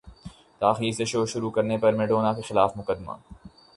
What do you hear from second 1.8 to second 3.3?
پر Madonna کے خلاف مقدمہ